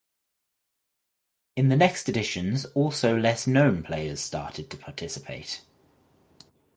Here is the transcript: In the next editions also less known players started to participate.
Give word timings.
In 1.55 1.69
the 1.69 1.75
next 1.75 2.09
editions 2.09 2.65
also 2.73 3.15
less 3.15 3.45
known 3.45 3.83
players 3.83 4.19
started 4.19 4.71
to 4.71 4.77
participate. 4.77 5.61